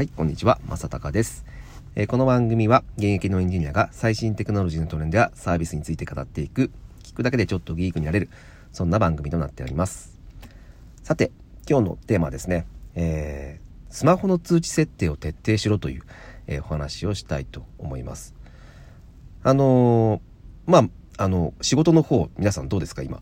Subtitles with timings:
[0.00, 1.44] はい、こんにちは、まさたかです。
[1.94, 6.70] えーこの番組は現役のエンジニアが最新テクノロジーのトレンドやサービスについて語っていく、
[7.02, 8.30] 聞くだけでちょっとギークになれる、
[8.72, 10.18] そんな番組となっております。
[11.02, 11.32] さて、
[11.68, 16.02] 今日のテーマはですね、えースマホの通知設定を徹底しろという、
[16.46, 18.34] えーお話をしたいと思います。
[19.42, 20.22] あの
[20.64, 23.20] まあ、あの、仕事の方、皆さんどうですか、今？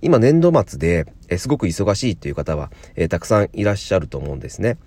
[0.00, 4.78] 今年度末で、えすごく忙しいっていう方は、えたくさんいらっしゃると思うんですね。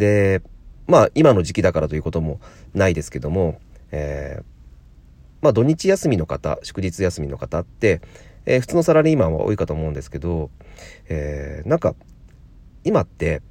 [0.00, 0.42] で、
[0.88, 2.40] まあ今の時期だからということも
[2.74, 3.60] ないですけども、
[3.92, 4.44] えー
[5.42, 8.02] まあ土日休みの方、祝日休みの方って、
[8.46, 10.50] えー普通のサラリーマンは多いかと思うんですけど、
[11.08, 11.94] えーなんか
[12.82, 13.42] 今って、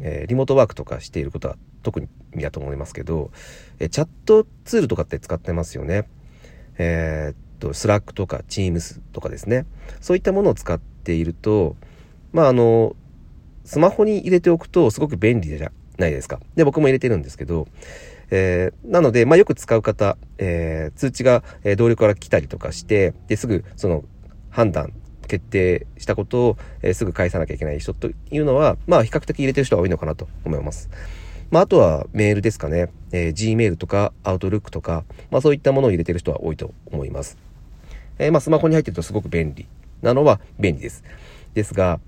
[0.00, 3.30] えーリモートワークとかしていることは特にだと思いますけど、
[3.78, 6.08] えチャットツールとかって使ってますよね。
[6.78, 9.66] えーっと、 Slack とか Teams とかですね。
[10.00, 11.76] そういったものを使っていると、
[12.32, 12.96] まああの、
[13.64, 16.40] スマホに入れておくとすごく便利じゃないですか。
[16.54, 17.68] で、僕も入れてるんですけど、
[18.30, 24.04] えーなので、まあよく使う方、えー通知が、えー同僚から来たりとかして、で、すぐその
[24.50, 24.92] 判断、
[25.28, 30.88] 決定したことを、えすぐ返さなきゃいけない人というのは、まあ比較的入れてる人が多いのかなと思います。
[31.50, 32.88] まああとはメールですかね。
[33.12, 37.36] えー Gmail とか Outlook とか、まあそういったものを入れてる人は多いと思います。
[38.18, 39.66] えーまあスマホに入ってるとすごく便利
[40.00, 41.04] なのは便利です。
[41.54, 42.00] ですが、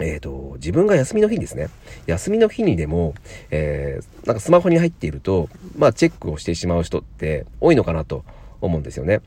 [0.00, 1.68] えっ、と、自分が休みの日にですね、
[2.06, 3.14] 休みの日にでも、
[3.50, 8.24] えーなんかスマホに入っていると、まあチェックをしてしまう人って多いのかなと
[8.60, 9.20] 思うんですよね。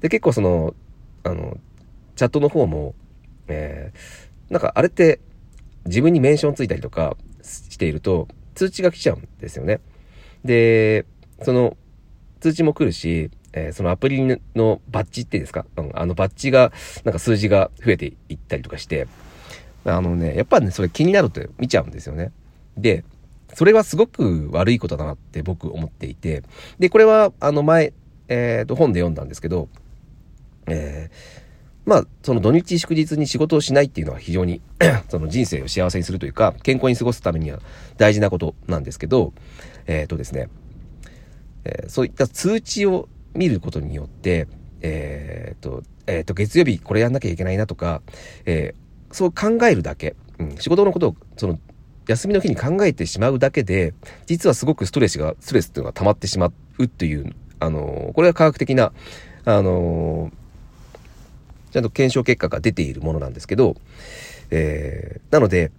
[0.00, 0.74] で、結構その、
[1.24, 1.58] あの、
[2.16, 2.94] チャットの方も、
[3.48, 5.20] えーなんかあれって
[5.86, 9.80] 自分にメンションついたりとかしていると通知が来ちゃうんですよね。
[10.44, 11.06] で、
[11.42, 11.76] その
[12.40, 16.72] 通知も来るし、えーそのアプリのバッジっていうんですか、うんあのバッジが、
[17.04, 19.06] なんか数字が増えていったりとかして、
[19.84, 22.32] あのね、やっぱね、それ気になると見ちゃうんですよね。
[22.76, 23.04] で、
[23.54, 26.42] それはすごく悪いことだなって僕思っていて、
[26.78, 27.92] で、これはあの前、
[28.28, 29.68] えっ、と、本で読んだんですけど、
[30.66, 31.44] えー
[31.84, 34.62] まあ、その土日祝日に仕事をしないっていうのは非常に
[35.10, 37.60] その人生を幸せにするというか、健康に過ごすためには
[37.98, 39.32] 大事なことなんですけど、
[39.86, 40.48] えっ、とですね、
[41.64, 44.48] えーそういった通知を見ることによって、
[44.80, 48.00] えっ、と、えっ、と、月曜日これやんなきゃいけないなとか、
[48.46, 48.74] え
[49.14, 51.60] そう考えるだけ、うん、仕事のことを、その、
[52.08, 53.94] 休みの日に考えてしまうだけで、
[54.26, 58.92] 実はすごくストレスが、ストレスっていうのが溜まってしまうっていう、あのーこれは科学的な、
[59.44, 60.32] あのー
[61.72, 63.76] ちゃんと検証結果が出ているものなんですけど、
[64.50, 65.70] えーなので、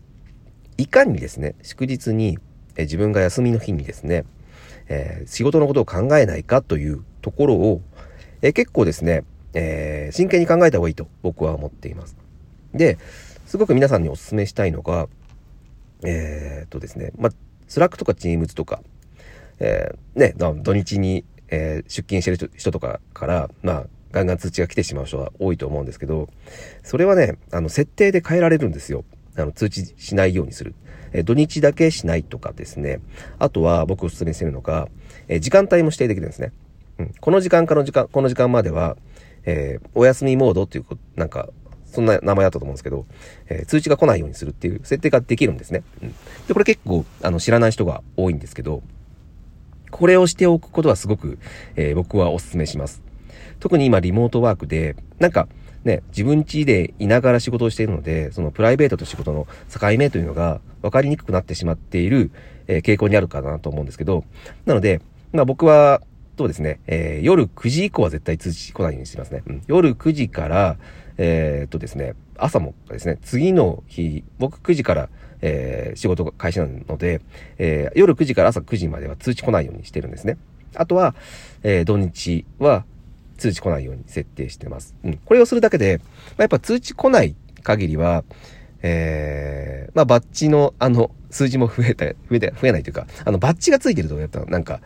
[0.78, 2.40] いかにですね、祝日に、
[2.78, 4.24] え自分が休みの日にですね、
[4.88, 7.82] え仕事のことを考えないかというところを、
[8.42, 12.16] え結構ですね、え真剣に考えた方がいいと僕は思っています。
[12.74, 12.98] で、
[13.46, 15.08] すごく皆さんにお勧めしたいのが、
[16.04, 17.32] えーっとですね、まあ、
[17.68, 18.82] Slack とか Teams とか、
[19.60, 26.30] えーね、土日に、えー出勤してる人とかから、まあ、ガンガン通知が来てしまう人は多いと思うんですけど、
[26.84, 29.04] それはね、あの、設定で変えられるんですよ。
[29.38, 30.74] あの、通知しないようにする。
[31.14, 33.00] えー土日だけしないとかですね。
[33.40, 34.88] あとは、僕お勧めしてるのが、
[35.28, 36.52] えー時間帯も指定できるんですね。
[36.98, 37.14] うん。
[37.20, 38.98] この時間からの時間、この時間までは、
[39.46, 40.86] えーお休みモードっていう、
[41.16, 41.50] なんか、
[41.96, 43.06] そんな名前だったと思うんですけど、
[43.50, 45.84] えー通知が来ないようにするっていう設定ができるんですね。
[46.04, 46.10] うん。
[46.48, 48.84] で、これ結構、あの、知らない人が多いんですけど、
[49.92, 51.40] これをしておくことはすごく、
[51.76, 53.02] えー僕はお勧めします。
[53.60, 55.48] 特に今リモートワークで、なんか
[55.86, 62.32] ね、自分家でいながら仕事をしているので、そのプライベートと仕事の境目というのが分かりにくくなってしまっている、
[62.68, 64.24] えー傾向にあるかなと思うんですけど、
[64.66, 65.02] なので、
[65.32, 66.02] まあ僕は、
[66.38, 69.44] そうですね、えー夜9時以降は絶対通知来ないようにしてますね。
[69.48, 70.78] うん夜9時から、
[71.18, 75.10] えーっとですね、朝もですね、次の日、僕9時から、
[75.42, 77.22] えー仕事が開始なので、
[77.58, 80.38] えー夜9時から朝9時までは通知来ないようにしてるんですね。
[80.76, 81.16] あとは、
[81.64, 82.86] えー土日は
[83.38, 84.96] 通知来ないように設定してます。
[85.04, 85.18] うん。
[85.18, 86.04] これをするだけで、ま
[86.40, 88.24] あ、やっぱ通知来ない限りは、
[88.82, 94.80] えー、まあ、バッジの、あの、数字も増えて、増えて、増えないというか、あの、バッジがついてると、やっぱ、なんか、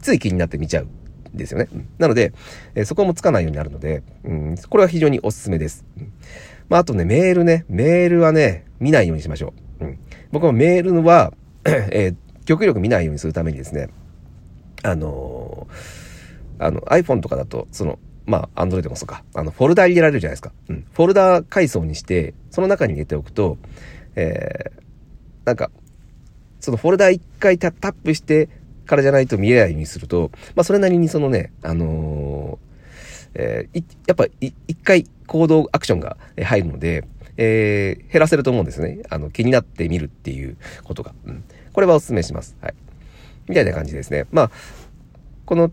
[0.00, 0.88] つい気になって見ちゃう
[1.34, 1.68] ですよね。
[1.98, 2.32] なので、
[2.74, 5.84] えそこもつかないようになるので、うん、これは非常におすすめです。
[6.68, 9.84] まあ、あとね、メールね、メールはね、見ないようにしましょう。
[9.84, 9.98] うん。
[10.32, 11.32] 僕もメールは、
[11.64, 13.88] えー極力見ないようにするためにですね、
[14.84, 16.06] あのー
[16.58, 20.52] あの iPhone とかだと、その、まあ、Android もそうか、あの、フォルダ入れられるじゃないですか。
[20.68, 20.86] うん。
[20.92, 23.58] フォルダ階層にして、その中に入れておくと、
[24.14, 24.82] えー、
[25.44, 25.70] なんか、
[26.60, 28.48] そのフォルダ一回タップして
[28.86, 32.66] からじゃないと見えないようにすると、まあ、それなりにそのね、あのー
[33.38, 37.04] えーやっぱ一回行動アクションが入るので、
[37.36, 39.00] えー、減らせると思うんですね。
[39.10, 41.14] あの、気になってみるっていうことが。
[41.26, 41.44] うん。
[41.72, 42.56] これはお勧めします。
[42.60, 42.74] はい。
[43.48, 44.26] みたいな感じですね。
[44.30, 44.50] まあ、
[45.44, 45.70] この、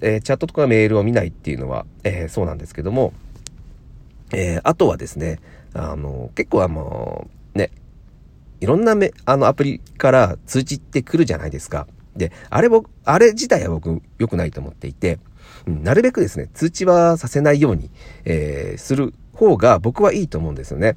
[0.00, 3.12] えー、チャットとかメールを見ないっていうのは、えー、そうなんですけども、
[4.32, 5.38] えー、あとはですね、
[5.74, 7.70] あの、結構あの、ね、
[8.60, 11.86] いろんなめ、あの、アプリから通知ってくるじゃないですか。
[12.16, 15.18] で、あれ僕、あれ自体は僕良くないと思っていて、
[15.66, 17.90] なるべくですね、通知はさせないように、
[18.24, 20.96] えー、する方が僕はいいと思うんですよね。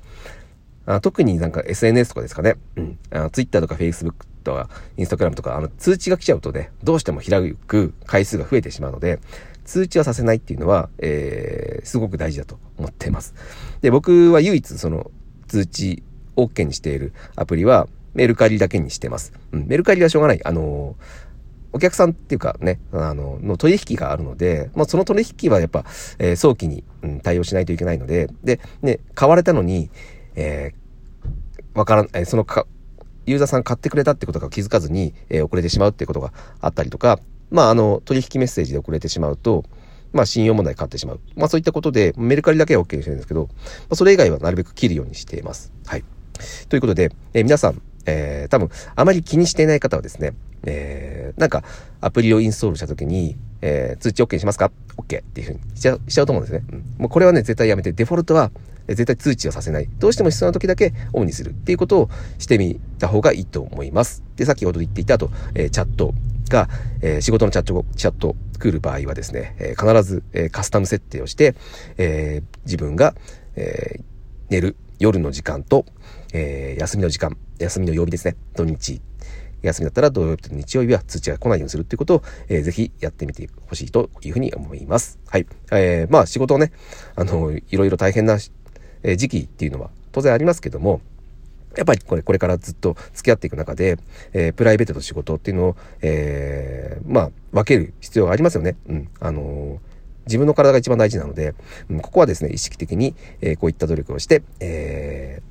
[0.86, 2.56] あ特になんか SNS とかですかね。
[2.76, 3.00] うん。
[3.12, 9.20] あ Twitter とか Facebook とか Instagram とか、あの、通知が来ちゃうとね、どうしても開く回数が増えてしまうので、
[9.64, 13.34] 通知はさせないっていうのは、えー、すごく大事だと思っています。
[13.82, 15.10] で、僕は唯一その
[15.48, 16.04] 通知
[16.36, 19.34] OK にしているアプリはメルカリだけにしてます。
[19.52, 20.42] うん、メルカリはしょうがない。
[20.46, 21.24] あのー
[21.74, 25.84] お客さんっていうかね、あの、の取引があるので、まあ、その取引はやっぱ、
[26.20, 29.90] えー、早期に、うん、対応しないといけないので、で、ね、買われたのに、
[30.36, 32.68] えー、わからん、えー、そのか、
[33.26, 36.32] ユーザーさん買ってくれたってことが気づかずに、えー、遅れてしまうってことが
[36.62, 37.20] あったりとか、
[37.50, 39.64] まあ、あの、取引メッセージで遅れてしまうと、
[40.12, 41.22] まあ、信用問題買ってしまう。
[41.36, 43.56] まあ、そういったことで、メルカリだけは OK にしてるんですけど、ま
[43.92, 45.74] あ、それ以外はなるべく切るようにしています。
[45.88, 46.04] はい。
[46.70, 50.34] ということで、えー、皆さん、えー、多分、あまり気にしていない方はですね、
[50.66, 51.64] えー、なんか、
[52.02, 56.66] アプリをインストールしたときに、えー、通知 OK にしますか ?OK っていうふうにしちゃう、しちゃうと思うんですね。
[56.72, 56.84] うん。
[56.98, 58.52] もうこれはね、絶対やめて、デフォルトは、
[58.88, 59.88] 絶対通知をさせない。
[60.00, 64.24] どうしても必要な時だけオンにするっていうことをしてみた方がいいと思います。
[64.36, 66.14] で、先ほど言っていたと、えー、チャット
[66.50, 66.68] が、
[67.02, 71.56] えー、仕事のチャット、チャット来る場合はですね、えー、必ず、えカスタム設定をして、
[71.98, 73.16] え自分が、
[73.56, 74.02] え
[74.50, 75.86] 寝る夜の時間と、
[76.34, 79.02] え休みの時間、休みの曜日ですね、土日
[79.64, 85.20] 休みだったら土曜日と日曜日は通知が来ないようにするっていうことを、えー、ぜひやってみてほしいというふうに思います。
[85.30, 85.48] はい。
[85.72, 86.72] えー、まあ仕事をね、
[87.16, 88.38] あの、いろいろ大変な、
[89.06, 91.02] え時期っていうのは当然ありますけども、
[91.76, 93.98] やっぱりこれ、これからずっと付き合っていく中で、
[94.34, 98.76] えー、プライベートと仕事っていうのを、えー、まあ、分ける必要がありますよね。
[98.88, 99.10] うん。
[99.20, 99.80] あのー、
[100.26, 101.54] 自分の体が一番大事なので、
[101.90, 105.42] うん、ここはですね、意識的に、え、こういった努力をして、え、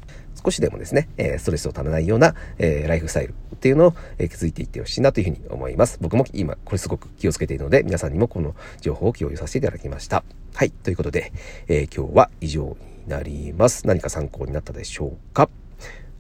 [0.45, 5.99] 少しでもですね、えストレスをためないような、えライフスタイルっていうのを、え築いていってほしいなというふうに思います。
[6.01, 10.25] 僕も今、これすごく気をつけているので、皆さんにもこの情報を共有させていただきました。
[10.55, 10.71] はい。
[10.71, 11.33] ということで、
[11.69, 13.87] え今日は以上になります。
[13.87, 15.49] 何か参考になったでしょうか？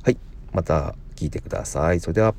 [0.05, 0.19] はい。
[0.53, 1.99] また聞いてください。
[1.99, 2.35] それでは。